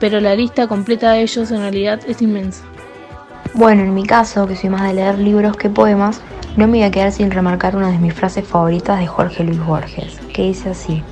pero 0.01 0.19
la 0.19 0.33
lista 0.33 0.67
completa 0.67 1.11
de 1.11 1.21
ellos 1.21 1.51
en 1.51 1.59
realidad 1.59 1.99
es 2.07 2.23
inmensa. 2.23 2.63
Bueno, 3.53 3.83
en 3.83 3.93
mi 3.93 4.03
caso, 4.03 4.47
que 4.47 4.55
soy 4.55 4.71
más 4.71 4.81
de 4.81 4.95
leer 4.95 5.19
libros 5.19 5.55
que 5.55 5.69
poemas, 5.69 6.21
no 6.57 6.65
me 6.65 6.79
voy 6.79 6.83
a 6.83 6.91
quedar 6.91 7.11
sin 7.11 7.29
remarcar 7.29 7.75
una 7.75 7.91
de 7.91 7.99
mis 7.99 8.15
frases 8.15 8.45
favoritas 8.45 8.99
de 8.99 9.05
Jorge 9.05 9.43
Luis 9.43 9.63
Borges, 9.63 10.19
que 10.33 10.41
dice 10.41 10.71
así, 10.71 11.03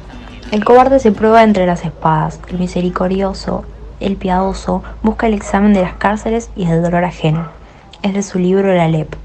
El 0.51 0.65
cobarde 0.65 1.00
se 1.00 1.12
prueba 1.12 1.44
entre 1.44 1.68
las 1.68 1.86
espadas, 1.86 2.39
el 2.50 2.58
misericordioso, 2.58 3.63
el 4.00 4.15
piadoso, 4.15 4.82
busca 5.03 5.27
el 5.27 5.36
examen 5.36 5.74
de 5.74 5.84
las 5.84 5.94
cárceles 5.94 6.50
y 6.56 6.65
del 6.65 6.82
dolor 6.82 7.03
ajeno. 7.03 7.50
Es 8.01 8.15
de 8.15 8.24
su 8.24 8.39
libro 8.39 8.74
La 8.74 8.88
Lep 8.88 9.15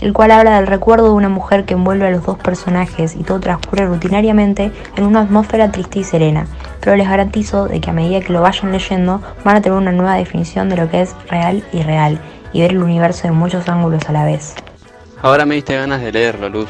el 0.00 0.12
cual 0.12 0.30
habla 0.30 0.56
del 0.56 0.66
recuerdo 0.66 1.06
de 1.06 1.14
una 1.14 1.28
mujer 1.28 1.64
que 1.64 1.74
envuelve 1.74 2.06
a 2.06 2.10
los 2.10 2.24
dos 2.24 2.38
personajes 2.38 3.14
y 3.14 3.22
todo 3.22 3.40
transcurre 3.40 3.86
rutinariamente 3.86 4.72
en 4.96 5.04
una 5.04 5.22
atmósfera 5.22 5.70
triste 5.70 6.00
y 6.00 6.04
serena, 6.04 6.46
pero 6.80 6.96
les 6.96 7.08
garantizo 7.08 7.66
de 7.66 7.80
que 7.80 7.90
a 7.90 7.92
medida 7.92 8.20
que 8.20 8.32
lo 8.32 8.42
vayan 8.42 8.72
leyendo 8.72 9.20
van 9.44 9.56
a 9.56 9.60
tener 9.60 9.78
una 9.78 9.92
nueva 9.92 10.14
definición 10.14 10.68
de 10.68 10.76
lo 10.76 10.90
que 10.90 11.02
es 11.02 11.14
real 11.28 11.64
y 11.72 11.82
real 11.82 12.20
y 12.52 12.60
ver 12.60 12.72
el 12.72 12.82
universo 12.82 13.28
de 13.28 13.32
muchos 13.32 13.68
ángulos 13.68 14.08
a 14.08 14.12
la 14.12 14.24
vez. 14.24 14.54
Ahora 15.22 15.46
me 15.46 15.54
diste 15.54 15.76
ganas 15.76 16.00
de 16.00 16.12
leerlo, 16.12 16.48
Luz. 16.48 16.68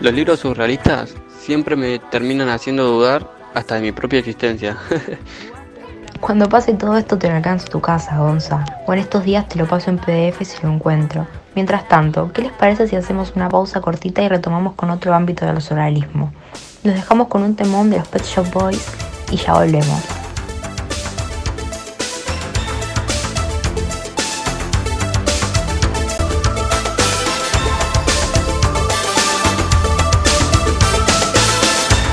Los 0.00 0.12
libros 0.12 0.40
surrealistas 0.40 1.14
siempre 1.40 1.76
me 1.76 1.98
terminan 1.98 2.48
haciendo 2.48 2.84
dudar 2.84 3.28
hasta 3.54 3.76
de 3.76 3.80
mi 3.80 3.92
propia 3.92 4.18
existencia. 4.18 4.76
Cuando 6.20 6.48
pase 6.48 6.74
todo 6.74 6.96
esto 6.96 7.18
te 7.18 7.28
lo 7.28 7.34
alcanzo 7.34 7.66
a 7.66 7.70
tu 7.70 7.80
casa, 7.80 8.16
Gonza. 8.18 8.64
O 8.86 8.92
en 8.92 9.00
estos 9.00 9.24
días 9.24 9.48
te 9.48 9.58
lo 9.58 9.66
paso 9.66 9.90
en 9.90 9.98
PDF 9.98 10.40
si 10.44 10.62
lo 10.62 10.72
encuentro. 10.72 11.26
Mientras 11.54 11.86
tanto, 11.86 12.32
¿qué 12.32 12.42
les 12.42 12.52
parece 12.52 12.88
si 12.88 12.96
hacemos 12.96 13.32
una 13.36 13.50
pausa 13.50 13.82
cortita 13.82 14.22
y 14.22 14.28
retomamos 14.28 14.74
con 14.74 14.90
otro 14.90 15.14
ámbito 15.14 15.44
del 15.44 15.60
surrealismo? 15.60 16.32
Los 16.82 16.94
dejamos 16.94 17.28
con 17.28 17.42
un 17.42 17.56
temón 17.56 17.90
de 17.90 17.98
los 17.98 18.08
Pet 18.08 18.24
Shop 18.24 18.50
Boys 18.52 18.86
y 19.30 19.36
ya 19.36 19.52
volvemos. 19.52 20.00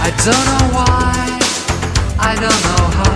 I 0.02 0.12
don't 0.26 0.46
know 0.46 0.78
why, 0.78 1.40
I 2.20 2.36
don't 2.36 2.64
know 2.64 3.04
how. 3.04 3.10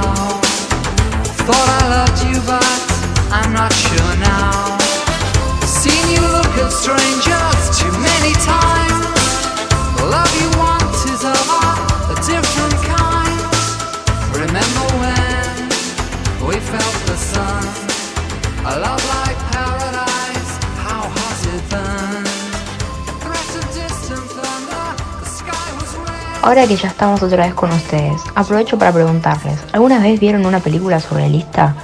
Ahora 26.42 26.68
que 26.68 26.76
ya 26.76 26.90
estamos 26.90 27.24
otra 27.24 27.46
vez 27.46 27.54
con 27.54 27.72
ustedes, 27.72 28.22
aprovecho 28.36 28.78
para 28.78 28.92
preguntarles, 28.92 29.58
¿alguna 29.72 30.00
vez 30.00 30.20
vieron 30.20 30.46
una 30.46 30.60
película 30.60 31.00
surrealista? 31.00 31.76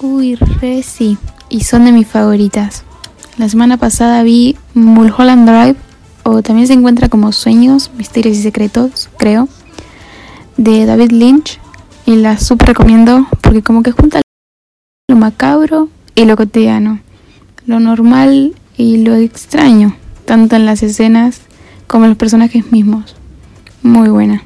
Uy, 0.00 0.36
re 0.36 0.84
sí. 0.84 1.18
Y 1.48 1.64
son 1.64 1.86
de 1.86 1.90
mis 1.92 2.06
favoritas. 2.06 2.84
La 3.38 3.48
semana 3.48 3.76
pasada 3.76 4.24
vi 4.24 4.56
Mulholland 4.74 5.48
Drive, 5.48 5.76
o 6.24 6.42
también 6.42 6.66
se 6.66 6.72
encuentra 6.72 7.08
como 7.08 7.30
Sueños, 7.30 7.88
Misterios 7.96 8.36
y 8.36 8.42
Secretos, 8.42 9.08
creo, 9.16 9.48
de 10.56 10.84
David 10.86 11.12
Lynch. 11.12 11.60
Y 12.04 12.16
la 12.16 12.36
súper 12.40 12.70
recomiendo 12.70 13.28
porque 13.40 13.62
como 13.62 13.84
que 13.84 13.92
junta 13.92 14.20
lo 15.08 15.16
macabro 15.16 15.88
y 16.16 16.24
lo 16.24 16.36
cotidiano, 16.36 16.98
lo 17.64 17.78
normal 17.78 18.56
y 18.76 19.04
lo 19.04 19.14
extraño, 19.14 19.94
tanto 20.24 20.56
en 20.56 20.66
las 20.66 20.82
escenas 20.82 21.42
como 21.86 22.06
en 22.06 22.10
los 22.10 22.18
personajes 22.18 22.72
mismos. 22.72 23.14
Muy 23.82 24.08
buena. 24.08 24.42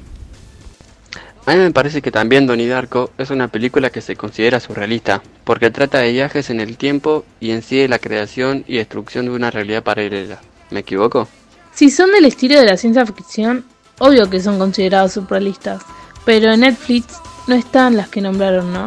A 1.44 1.54
mí 1.54 1.58
me 1.58 1.72
parece 1.72 2.02
que 2.02 2.12
también 2.12 2.46
Donnie 2.46 2.68
Darko 2.68 3.10
es 3.18 3.30
una 3.30 3.48
película 3.48 3.90
que 3.90 4.00
se 4.00 4.14
considera 4.14 4.60
surrealista, 4.60 5.22
porque 5.42 5.72
trata 5.72 5.98
de 5.98 6.12
viajes 6.12 6.50
en 6.50 6.60
el 6.60 6.76
tiempo 6.76 7.24
y 7.40 7.50
en 7.50 7.62
sí 7.62 7.78
de 7.78 7.88
la 7.88 7.98
creación 7.98 8.64
y 8.68 8.76
destrucción 8.76 9.24
de 9.24 9.32
una 9.32 9.50
realidad 9.50 9.82
paralela. 9.82 10.40
¿Me 10.70 10.80
equivoco? 10.80 11.26
Si 11.74 11.90
son 11.90 12.12
del 12.12 12.26
estilo 12.26 12.60
de 12.60 12.66
la 12.66 12.76
ciencia 12.76 13.04
ficción, 13.06 13.64
obvio 13.98 14.30
que 14.30 14.40
son 14.40 14.56
considerados 14.56 15.14
surrealistas, 15.14 15.82
pero 16.24 16.52
en 16.52 16.60
Netflix 16.60 17.16
no 17.48 17.56
están 17.56 17.96
las 17.96 18.08
que 18.08 18.20
nombraron, 18.20 18.72
¿no? 18.72 18.86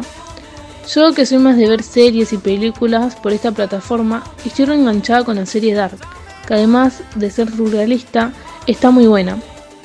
Yo 0.94 1.12
que 1.12 1.26
soy 1.26 1.38
más 1.38 1.58
de 1.58 1.68
ver 1.68 1.82
series 1.82 2.32
y 2.32 2.38
películas 2.38 3.16
por 3.16 3.34
esta 3.34 3.52
plataforma, 3.52 4.24
estoy 4.46 4.64
reenganchada 4.64 5.24
con 5.24 5.36
la 5.36 5.44
serie 5.44 5.74
Dark, 5.74 5.98
que 6.46 6.54
además 6.54 7.02
de 7.16 7.30
ser 7.30 7.50
surrealista, 7.50 8.32
está 8.66 8.90
muy 8.90 9.06
buena. 9.06 9.36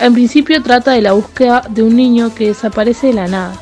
Al 0.02 0.14
principio 0.14 0.64
trata 0.64 0.94
de 0.94 1.02
la 1.04 1.12
búsqueda 1.12 1.62
de 1.70 1.84
un 1.84 1.96
niño 1.96 2.34
que 2.34 2.48
desaparece 2.48 3.08
de 3.08 3.14
la 3.14 3.28
nada, 3.28 3.54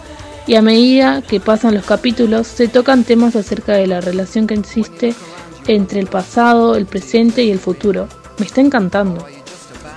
y 0.47 0.55
a 0.55 0.61
medida 0.61 1.21
que 1.21 1.41
pasan 1.41 1.75
los 1.75 1.83
capítulos 1.83 2.47
se 2.47 2.69
tocan 2.69 3.03
temas 3.03 3.35
acerca 3.35 3.73
de 3.73 3.87
la 3.87 3.99
relación 3.99 4.47
que 4.47 4.53
existe 4.53 5.13
entre 5.67 5.99
el 5.99 6.07
pasado, 6.07 6.77
el 6.77 6.85
presente 6.85 7.43
y 7.43 7.51
el 7.51 7.59
futuro. 7.59 8.07
Me 8.37 8.45
está 8.45 8.61
encantando. 8.61 9.27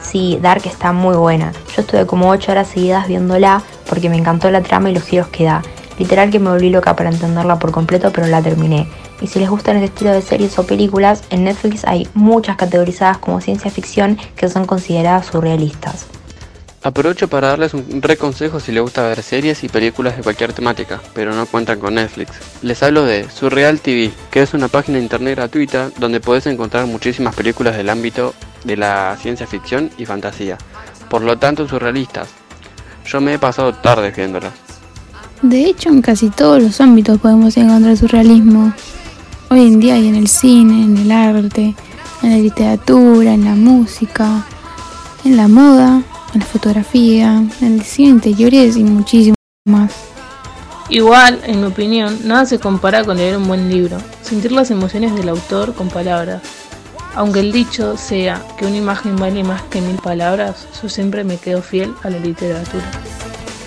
Sí, 0.00 0.36
Dark 0.42 0.62
está 0.66 0.92
muy 0.92 1.14
buena. 1.14 1.52
Yo 1.76 1.82
estuve 1.82 2.06
como 2.06 2.28
8 2.30 2.50
horas 2.50 2.66
seguidas 2.66 3.06
viéndola 3.06 3.62
porque 3.88 4.10
me 4.10 4.16
encantó 4.16 4.50
la 4.50 4.62
trama 4.62 4.90
y 4.90 4.94
los 4.94 5.04
giros 5.04 5.28
que 5.28 5.44
da. 5.44 5.62
Literal 5.96 6.30
que 6.30 6.40
me 6.40 6.50
volví 6.50 6.70
loca 6.70 6.96
para 6.96 7.10
entenderla 7.10 7.60
por 7.60 7.70
completo, 7.70 8.10
pero 8.12 8.26
la 8.26 8.42
terminé. 8.42 8.88
Y 9.20 9.28
si 9.28 9.38
les 9.38 9.48
gustan 9.48 9.76
este 9.76 9.86
estilo 9.86 10.10
de 10.10 10.22
series 10.22 10.58
o 10.58 10.66
películas, 10.66 11.22
en 11.30 11.44
Netflix 11.44 11.84
hay 11.84 12.08
muchas 12.14 12.56
categorizadas 12.56 13.18
como 13.18 13.40
ciencia 13.40 13.70
ficción 13.70 14.18
que 14.34 14.48
son 14.48 14.64
consideradas 14.64 15.26
surrealistas. 15.26 16.08
Aprovecho 16.84 17.28
para 17.28 17.48
darles 17.48 17.74
un 17.74 18.02
re 18.02 18.16
consejo 18.16 18.58
si 18.58 18.72
les 18.72 18.82
gusta 18.82 19.06
ver 19.06 19.22
series 19.22 19.62
y 19.62 19.68
películas 19.68 20.16
de 20.16 20.24
cualquier 20.24 20.52
temática, 20.52 21.00
pero 21.14 21.32
no 21.32 21.46
cuentan 21.46 21.78
con 21.78 21.94
Netflix. 21.94 22.32
Les 22.60 22.82
hablo 22.82 23.04
de 23.04 23.30
Surreal 23.30 23.80
TV, 23.80 24.10
que 24.32 24.42
es 24.42 24.52
una 24.52 24.66
página 24.66 24.98
internet 24.98 25.36
gratuita 25.36 25.90
donde 26.00 26.18
puedes 26.18 26.46
encontrar 26.46 26.86
muchísimas 26.86 27.36
películas 27.36 27.76
del 27.76 27.88
ámbito 27.88 28.34
de 28.64 28.76
la 28.76 29.16
ciencia 29.20 29.46
ficción 29.46 29.90
y 29.96 30.06
fantasía, 30.06 30.58
por 31.08 31.22
lo 31.22 31.38
tanto 31.38 31.68
surrealistas. 31.68 32.28
Yo 33.06 33.20
me 33.20 33.34
he 33.34 33.38
pasado 33.38 33.72
tardes 33.74 34.16
viéndolas. 34.16 34.52
De 35.40 35.64
hecho, 35.64 35.88
en 35.88 36.02
casi 36.02 36.30
todos 36.30 36.60
los 36.60 36.80
ámbitos 36.80 37.20
podemos 37.20 37.56
encontrar 37.56 37.96
surrealismo. 37.96 38.72
Hoy 39.50 39.68
en 39.68 39.78
día 39.78 39.94
hay 39.94 40.08
en 40.08 40.16
el 40.16 40.26
cine, 40.26 40.82
en 40.82 40.96
el 40.96 41.12
arte, 41.12 41.76
en 42.22 42.30
la 42.30 42.38
literatura, 42.38 43.34
en 43.34 43.44
la 43.44 43.54
música, 43.54 44.44
en 45.24 45.36
la 45.36 45.46
moda, 45.46 46.02
en 46.34 46.40
la 46.40 46.46
fotografía, 46.46 47.44
en 47.60 47.66
el 47.66 47.78
diseño 47.78 48.08
de 48.08 48.14
interiores 48.14 48.76
y 48.76 48.84
muchísimo 48.84 49.34
más. 49.66 49.92
Igual, 50.88 51.40
en 51.44 51.60
mi 51.60 51.66
opinión, 51.66 52.18
nada 52.24 52.44
se 52.44 52.58
compara 52.58 53.04
con 53.04 53.16
leer 53.16 53.36
un 53.36 53.46
buen 53.46 53.68
libro, 53.68 53.98
sentir 54.22 54.52
las 54.52 54.70
emociones 54.70 55.14
del 55.14 55.28
autor 55.28 55.74
con 55.74 55.88
palabras. 55.88 56.42
Aunque 57.14 57.40
el 57.40 57.52
dicho 57.52 57.96
sea 57.96 58.42
que 58.56 58.66
una 58.66 58.76
imagen 58.76 59.16
vale 59.16 59.44
más 59.44 59.62
que 59.62 59.80
mil 59.80 59.96
palabras, 59.96 60.66
yo 60.82 60.88
siempre 60.88 61.24
me 61.24 61.36
quedo 61.36 61.62
fiel 61.62 61.94
a 62.02 62.10
la 62.10 62.18
literatura. 62.18 62.84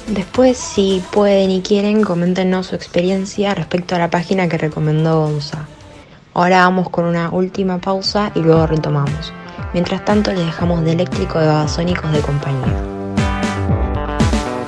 Después, 0.08 0.58
si 0.58 1.02
pueden 1.12 1.50
y 1.50 1.62
quieren, 1.62 2.04
coméntenos 2.04 2.68
su 2.68 2.76
experiencia 2.76 3.56
respecto 3.56 3.96
a 3.96 4.00
la 4.00 4.10
página 4.10 4.48
que 4.48 4.58
recomendó 4.58 5.22
Gonza. 5.22 5.66
Ahora 6.34 6.62
vamos 6.62 6.90
con 6.90 7.06
una 7.06 7.30
última 7.30 7.80
pausa 7.80 8.32
y 8.36 8.40
luego 8.40 8.68
retomamos. 8.68 9.32
Mientras 9.76 10.06
tanto, 10.06 10.32
les 10.32 10.46
dejamos 10.46 10.86
de 10.86 10.94
eléctrico 10.94 11.38
de 11.38 11.48
babasónicos 11.48 12.10
de 12.14 12.22
compañía. 12.22 12.78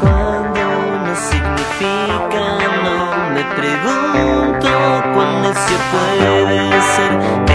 Cuando 0.02 0.60
no 1.06 1.16
significa 1.16 2.68
no 2.84 3.30
me 3.34 3.42
pregunto 3.56 4.68
cuán 5.16 5.44
necio 5.44 5.78
puede 5.94 6.82
ser. 6.82 7.47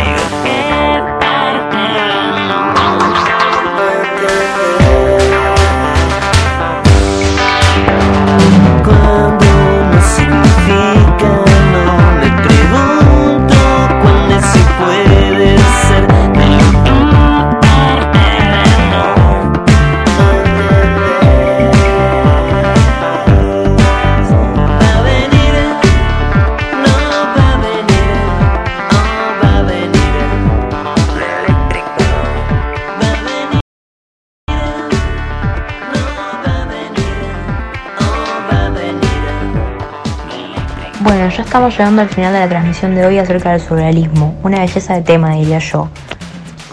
Estamos 41.52 41.76
llegando 41.76 42.00
al 42.00 42.08
final 42.08 42.32
de 42.32 42.40
la 42.40 42.48
transmisión 42.48 42.94
de 42.94 43.04
hoy 43.04 43.18
acerca 43.18 43.52
del 43.52 43.60
surrealismo, 43.60 44.40
una 44.42 44.60
belleza 44.60 44.94
de 44.94 45.02
tema 45.02 45.34
diría 45.34 45.58
yo. 45.58 45.86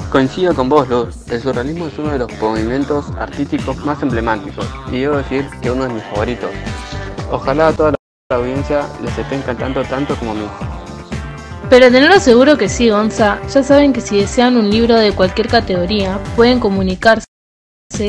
Coincido 0.10 0.56
con 0.56 0.70
vos, 0.70 0.88
Luz. 0.88 1.30
El 1.30 1.42
surrealismo 1.42 1.88
es 1.88 2.00
uno 2.00 2.12
de 2.12 2.20
los 2.20 2.40
movimientos 2.40 3.08
artísticos 3.20 3.76
más 3.86 4.02
emblemáticos 4.02 4.66
y 4.90 5.02
debo 5.02 5.18
decir 5.18 5.46
que 5.62 5.70
uno 5.70 5.84
de 5.84 5.96
mis 5.96 6.04
favoritos. 6.04 6.50
Ojalá 7.30 7.68
a 7.68 7.74
toda 7.74 7.94
la 8.30 8.38
audiencia 8.38 8.86
les 9.04 9.18
esté 9.18 9.36
encantando 9.36 9.84
tanto 9.84 10.16
como 10.16 10.32
a 10.32 10.36
mí. 10.36 10.48
Pero 11.70 11.92
tenerlo 11.92 12.18
seguro 12.22 12.58
que 12.58 12.70
sí, 12.70 12.90
Gonza. 12.90 13.38
Ya 13.54 13.64
saben 13.64 13.92
que 13.92 14.00
si 14.00 14.22
desean 14.22 14.56
un 14.56 14.70
libro 14.70 14.96
de 14.96 15.12
cualquier 15.12 15.50
categoría, 15.50 16.20
pueden 16.38 16.62
comunicarse 16.62 17.26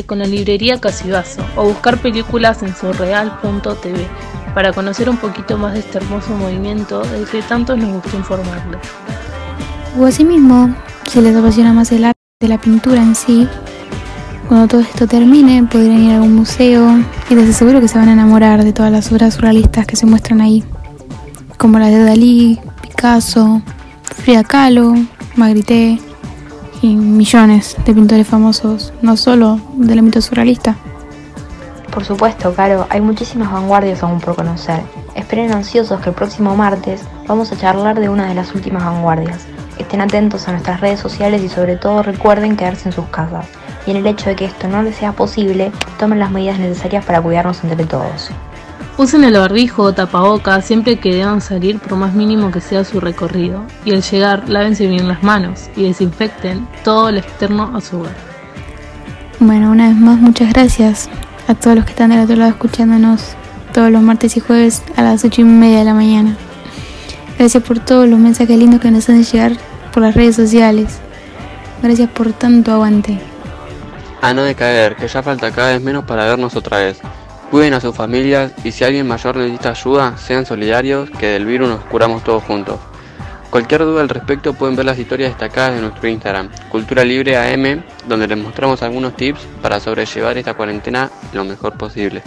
con 0.06 0.20
la 0.20 0.24
librería 0.24 0.80
Casibazo 0.80 1.44
o 1.56 1.64
buscar 1.64 1.98
películas 1.98 2.62
en 2.62 2.76
surreal.tv 2.76 4.06
para 4.54 4.72
conocer 4.72 5.08
un 5.08 5.16
poquito 5.16 5.56
más 5.58 5.74
de 5.74 5.80
este 5.80 5.98
hermoso 5.98 6.34
movimiento 6.34 7.02
del 7.02 7.26
que 7.26 7.42
tanto 7.42 7.76
nos 7.76 7.92
gustó 7.94 8.16
informarles. 8.16 8.80
O 9.98 10.06
asimismo, 10.06 10.74
si 11.08 11.20
les 11.20 11.36
apasiona 11.36 11.72
más 11.72 11.92
el 11.92 12.04
arte 12.04 12.20
de 12.40 12.48
la 12.48 12.58
pintura 12.58 13.02
en 13.02 13.14
sí, 13.14 13.48
cuando 14.48 14.66
todo 14.66 14.80
esto 14.80 15.06
termine 15.06 15.62
podrán 15.64 16.02
ir 16.02 16.12
a 16.12 16.14
algún 16.16 16.34
museo 16.34 16.98
y 17.28 17.34
les 17.34 17.50
aseguro 17.50 17.80
que 17.80 17.88
se 17.88 17.98
van 17.98 18.08
a 18.08 18.12
enamorar 18.12 18.64
de 18.64 18.72
todas 18.72 18.90
las 18.90 19.10
obras 19.12 19.34
surrealistas 19.34 19.86
que 19.86 19.96
se 19.96 20.06
muestran 20.06 20.40
ahí, 20.40 20.64
como 21.56 21.78
las 21.78 21.90
de 21.90 22.02
Dalí, 22.02 22.58
Picasso, 22.82 23.62
Frida 24.02 24.42
Kahlo, 24.42 24.94
Magritte 25.36 26.00
y 26.82 26.96
millones 26.96 27.76
de 27.84 27.94
pintores 27.94 28.26
famosos, 28.26 28.92
no 29.02 29.16
solo 29.16 29.60
del 29.76 29.98
ámbito 29.98 30.20
surrealista. 30.20 30.76
Por 31.90 32.04
supuesto, 32.04 32.54
Caro, 32.54 32.86
hay 32.88 33.00
muchísimas 33.00 33.50
vanguardias 33.50 34.02
aún 34.04 34.20
por 34.20 34.36
conocer. 34.36 34.80
Esperen 35.16 35.52
ansiosos 35.52 36.00
que 36.00 36.10
el 36.10 36.14
próximo 36.14 36.54
martes 36.54 37.02
vamos 37.26 37.50
a 37.50 37.56
charlar 37.56 37.98
de 37.98 38.08
una 38.08 38.28
de 38.28 38.34
las 38.34 38.54
últimas 38.54 38.84
vanguardias. 38.84 39.46
Estén 39.76 40.00
atentos 40.00 40.46
a 40.46 40.52
nuestras 40.52 40.80
redes 40.80 41.00
sociales 41.00 41.42
y 41.42 41.48
sobre 41.48 41.76
todo 41.76 42.04
recuerden 42.04 42.56
quedarse 42.56 42.88
en 42.88 42.94
sus 42.94 43.06
casas. 43.06 43.46
Y 43.86 43.90
en 43.90 43.96
el 43.96 44.06
hecho 44.06 44.30
de 44.30 44.36
que 44.36 44.44
esto 44.44 44.68
no 44.68 44.82
les 44.82 44.96
sea 44.96 45.12
posible, 45.12 45.72
tomen 45.98 46.20
las 46.20 46.30
medidas 46.30 46.60
necesarias 46.60 47.04
para 47.04 47.20
cuidarnos 47.20 47.64
entre 47.64 47.84
todos. 47.86 48.30
Usen 48.96 49.24
el 49.24 49.36
barbijo 49.38 49.82
o 49.82 49.92
tapabocas 49.92 50.64
siempre 50.64 51.00
que 51.00 51.14
deban 51.14 51.40
salir 51.40 51.80
por 51.80 51.98
más 51.98 52.12
mínimo 52.12 52.52
que 52.52 52.60
sea 52.60 52.84
su 52.84 53.00
recorrido. 53.00 53.62
Y 53.84 53.92
al 53.92 54.02
llegar, 54.02 54.48
lávense 54.48 54.86
bien 54.86 55.08
las 55.08 55.24
manos 55.24 55.70
y 55.74 55.84
desinfecten 55.84 56.68
todo 56.84 57.08
el 57.08 57.18
externo 57.18 57.72
a 57.74 57.80
su 57.80 57.98
hogar. 57.98 58.14
Bueno, 59.40 59.70
una 59.72 59.88
vez 59.88 59.96
más, 59.96 60.18
muchas 60.18 60.52
gracias 60.52 61.10
a 61.50 61.54
todos 61.56 61.74
los 61.74 61.84
que 61.84 61.90
están 61.90 62.10
del 62.10 62.20
otro 62.20 62.36
lado 62.36 62.50
escuchándonos 62.52 63.34
todos 63.72 63.90
los 63.90 64.02
martes 64.02 64.36
y 64.36 64.40
jueves 64.40 64.82
a 64.94 65.02
las 65.02 65.24
ocho 65.24 65.40
y 65.40 65.44
media 65.44 65.80
de 65.80 65.84
la 65.84 65.94
mañana. 65.94 66.36
Gracias 67.36 67.60
por 67.64 67.80
todos 67.80 68.08
los 68.08 68.20
mensajes 68.20 68.56
lindos 68.56 68.80
que 68.80 68.90
nos 68.92 69.04
hacen 69.04 69.24
llegar 69.24 69.52
por 69.92 70.04
las 70.04 70.14
redes 70.14 70.36
sociales. 70.36 71.00
Gracias 71.82 72.08
por 72.10 72.32
tanto 72.32 72.70
aguante. 72.70 73.18
A 74.22 74.32
no 74.32 74.44
decaer, 74.44 74.94
que 74.94 75.08
ya 75.08 75.24
falta 75.24 75.50
cada 75.50 75.72
vez 75.72 75.82
menos 75.82 76.04
para 76.04 76.24
vernos 76.24 76.54
otra 76.54 76.78
vez. 76.78 77.00
Cuiden 77.50 77.74
a 77.74 77.80
sus 77.80 77.96
familias 77.96 78.52
y 78.62 78.70
si 78.70 78.84
alguien 78.84 79.08
mayor 79.08 79.34
necesita 79.34 79.70
ayuda, 79.70 80.16
sean 80.18 80.46
solidarios, 80.46 81.10
que 81.10 81.26
del 81.26 81.46
virus 81.46 81.68
nos 81.68 81.80
curamos 81.86 82.22
todos 82.22 82.44
juntos. 82.44 82.78
Cualquier 83.50 83.84
duda 83.84 84.00
al 84.00 84.08
respecto 84.08 84.54
pueden 84.54 84.76
ver 84.76 84.86
las 84.86 84.98
historias 84.98 85.30
destacadas 85.30 85.74
de 85.74 85.80
nuestro 85.80 86.08
Instagram, 86.08 86.50
Cultura 86.70 87.04
Libre 87.04 87.36
AM, 87.36 87.82
donde 88.06 88.28
les 88.28 88.38
mostramos 88.38 88.80
algunos 88.82 89.16
tips 89.16 89.40
para 89.60 89.80
sobrellevar 89.80 90.38
esta 90.38 90.54
cuarentena 90.54 91.10
lo 91.32 91.44
mejor 91.44 91.76
posible. 91.76 92.22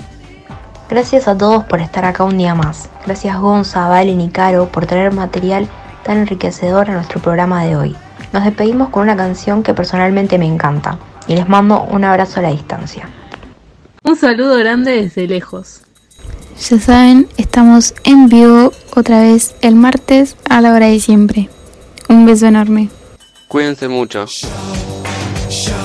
Gracias 0.89 1.29
a 1.29 1.37
todos 1.37 1.63
por 1.63 1.79
estar 1.79 2.03
acá 2.03 2.25
un 2.25 2.37
día 2.37 2.55
más. 2.55 2.89
Gracias 3.05 3.39
Gonza, 3.39 3.87
Valen 3.87 4.19
y 4.19 4.29
Caro 4.29 4.67
por 4.67 4.85
traer 4.85 5.13
material 5.13 5.69
tan 6.03 6.17
enriquecedor 6.17 6.89
a 6.89 6.93
nuestro 6.93 7.21
programa 7.21 7.63
de 7.63 7.77
hoy. 7.77 7.95
Nos 8.33 8.43
despedimos 8.43 8.89
con 8.89 9.03
una 9.03 9.15
canción 9.15 9.63
que 9.63 9.73
personalmente 9.73 10.37
me 10.37 10.45
encanta 10.45 10.97
y 11.27 11.35
les 11.35 11.47
mando 11.47 11.83
un 11.83 12.03
abrazo 12.03 12.41
a 12.41 12.43
la 12.43 12.49
distancia. 12.49 13.07
Un 14.03 14.17
saludo 14.17 14.57
grande 14.57 14.91
desde 14.91 15.25
lejos. 15.25 15.83
Ya 16.59 16.79
saben, 16.79 17.27
estamos 17.37 17.93
en 18.03 18.29
vivo 18.29 18.71
otra 18.95 19.21
vez 19.21 19.55
el 19.61 19.75
martes 19.75 20.35
a 20.49 20.61
la 20.61 20.73
hora 20.73 20.87
de 20.87 20.99
siempre. 20.99 21.49
Un 22.09 22.25
beso 22.25 22.45
enorme. 22.47 22.89
Cuídense 23.47 23.87
mucho. 23.87 24.25
Show 25.49 25.82